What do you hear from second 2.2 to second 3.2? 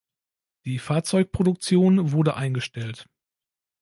eingestellt.